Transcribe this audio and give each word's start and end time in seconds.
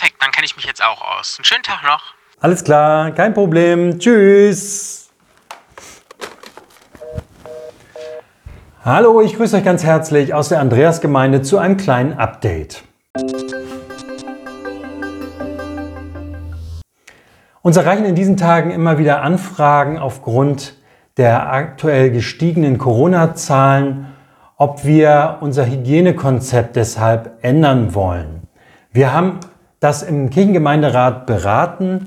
perfekt, 0.00 0.16
dann 0.20 0.30
kenne 0.32 0.46
ich 0.46 0.56
mich 0.56 0.64
jetzt 0.64 0.82
auch 0.82 1.02
aus. 1.02 1.36
Einen 1.38 1.44
schönen 1.44 1.62
Tag 1.62 1.82
noch. 1.84 2.14
Alles 2.40 2.64
klar, 2.64 3.10
kein 3.10 3.34
Problem. 3.34 3.98
Tschüss. 3.98 5.10
Hallo, 8.82 9.20
ich 9.20 9.36
grüße 9.36 9.58
euch 9.58 9.64
ganz 9.64 9.84
herzlich 9.84 10.32
aus 10.32 10.48
der 10.48 10.60
Andreasgemeinde 10.60 11.42
zu 11.42 11.58
einem 11.58 11.76
kleinen 11.76 12.14
Update. 12.14 12.82
Uns 17.60 17.76
erreichen 17.76 18.06
in 18.06 18.14
diesen 18.14 18.38
Tagen 18.38 18.70
immer 18.70 18.96
wieder 18.96 19.20
Anfragen 19.20 19.98
aufgrund 19.98 20.76
der 21.18 21.52
aktuell 21.52 22.10
gestiegenen 22.10 22.78
Corona-Zahlen, 22.78 24.14
ob 24.56 24.84
wir 24.84 25.38
unser 25.40 25.66
Hygienekonzept 25.66 26.74
deshalb 26.76 27.36
ändern 27.42 27.94
wollen. 27.94 28.48
Wir 28.92 29.12
haben 29.12 29.40
das 29.80 30.02
im 30.02 30.30
Kirchengemeinderat 30.30 31.26
beraten 31.26 32.06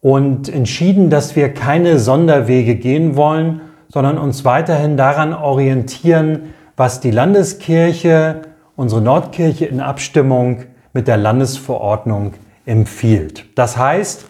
und 0.00 0.48
entschieden, 0.48 1.10
dass 1.10 1.36
wir 1.36 1.52
keine 1.52 1.98
Sonderwege 1.98 2.76
gehen 2.76 3.16
wollen, 3.16 3.60
sondern 3.88 4.16
uns 4.16 4.44
weiterhin 4.44 4.96
daran 4.96 5.34
orientieren, 5.34 6.54
was 6.76 7.00
die 7.00 7.10
Landeskirche, 7.10 8.42
unsere 8.76 9.02
Nordkirche 9.02 9.66
in 9.66 9.80
Abstimmung 9.80 10.62
mit 10.92 11.08
der 11.08 11.16
Landesverordnung 11.16 12.34
empfiehlt. 12.64 13.46
Das 13.56 13.76
heißt, 13.76 14.26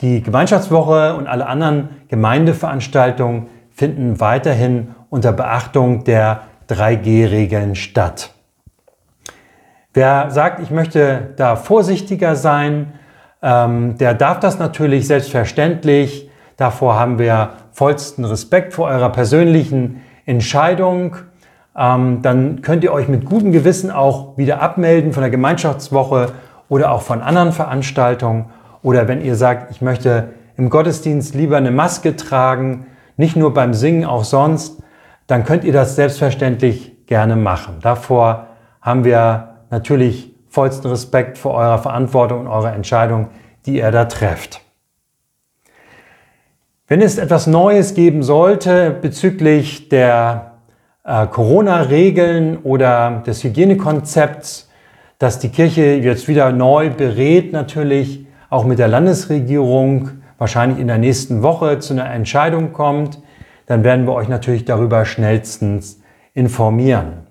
die 0.00 0.22
Gemeinschaftswoche 0.22 1.16
und 1.16 1.26
alle 1.26 1.46
anderen 1.46 1.88
Gemeindeveranstaltungen 2.08 3.46
finden 3.72 4.20
weiterhin 4.20 4.94
unter 5.10 5.32
Beachtung 5.32 6.04
der 6.04 6.42
3G-Regeln 6.68 7.74
statt. 7.74 8.34
Wer 9.98 10.30
sagt, 10.30 10.60
ich 10.60 10.70
möchte 10.70 11.30
da 11.34 11.56
vorsichtiger 11.56 12.36
sein, 12.36 12.92
ähm, 13.42 13.98
der 13.98 14.14
darf 14.14 14.38
das 14.38 14.60
natürlich 14.60 15.08
selbstverständlich. 15.08 16.30
Davor 16.56 16.96
haben 16.96 17.18
wir 17.18 17.54
vollsten 17.72 18.24
Respekt 18.24 18.74
vor 18.74 18.86
eurer 18.86 19.08
persönlichen 19.10 20.00
Entscheidung. 20.24 21.16
Ähm, 21.76 22.22
dann 22.22 22.62
könnt 22.62 22.84
ihr 22.84 22.92
euch 22.92 23.08
mit 23.08 23.24
gutem 23.24 23.50
Gewissen 23.50 23.90
auch 23.90 24.38
wieder 24.38 24.62
abmelden 24.62 25.12
von 25.12 25.22
der 25.22 25.30
Gemeinschaftswoche 25.30 26.26
oder 26.68 26.92
auch 26.92 27.02
von 27.02 27.20
anderen 27.20 27.50
Veranstaltungen. 27.50 28.50
Oder 28.84 29.08
wenn 29.08 29.20
ihr 29.20 29.34
sagt, 29.34 29.72
ich 29.72 29.82
möchte 29.82 30.28
im 30.56 30.70
Gottesdienst 30.70 31.34
lieber 31.34 31.56
eine 31.56 31.72
Maske 31.72 32.14
tragen, 32.14 32.86
nicht 33.16 33.34
nur 33.34 33.52
beim 33.52 33.74
Singen, 33.74 34.04
auch 34.04 34.22
sonst, 34.22 34.80
dann 35.26 35.44
könnt 35.44 35.64
ihr 35.64 35.72
das 35.72 35.96
selbstverständlich 35.96 37.04
gerne 37.06 37.34
machen. 37.34 37.78
Davor 37.82 38.46
haben 38.80 39.02
wir 39.02 39.57
natürlich 39.70 40.34
vollsten 40.48 40.90
Respekt 40.90 41.38
vor 41.38 41.54
eurer 41.54 41.78
Verantwortung 41.78 42.40
und 42.40 42.46
eurer 42.48 42.74
Entscheidung, 42.74 43.28
die 43.66 43.76
ihr 43.78 43.90
da 43.90 44.06
trefft. 44.06 44.60
Wenn 46.86 47.02
es 47.02 47.18
etwas 47.18 47.46
Neues 47.46 47.94
geben 47.94 48.22
sollte 48.22 48.90
bezüglich 48.90 49.90
der 49.90 50.52
äh, 51.04 51.26
Corona-Regeln 51.26 52.56
oder 52.58 53.22
des 53.26 53.44
Hygienekonzepts, 53.44 54.70
das 55.18 55.38
die 55.38 55.50
Kirche 55.50 55.82
jetzt 55.82 56.28
wieder 56.28 56.50
neu 56.50 56.90
berät, 56.90 57.52
natürlich 57.52 58.26
auch 58.48 58.64
mit 58.64 58.78
der 58.78 58.88
Landesregierung, 58.88 60.10
wahrscheinlich 60.38 60.78
in 60.78 60.86
der 60.86 60.98
nächsten 60.98 61.42
Woche 61.42 61.78
zu 61.78 61.92
einer 61.92 62.10
Entscheidung 62.10 62.72
kommt, 62.72 63.20
dann 63.66 63.84
werden 63.84 64.06
wir 64.06 64.14
euch 64.14 64.28
natürlich 64.28 64.64
darüber 64.64 65.04
schnellstens 65.04 66.00
informieren. 66.32 67.27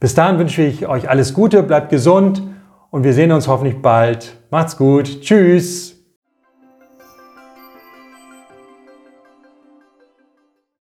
Bis 0.00 0.14
dahin 0.14 0.38
wünsche 0.38 0.62
ich 0.62 0.86
euch 0.86 1.10
alles 1.10 1.34
Gute, 1.34 1.62
bleibt 1.62 1.90
gesund 1.90 2.42
und 2.90 3.02
wir 3.02 3.12
sehen 3.12 3.32
uns 3.32 3.48
hoffentlich 3.48 3.82
bald. 3.82 4.36
Macht's 4.50 4.76
gut. 4.76 5.22
Tschüss. 5.22 5.97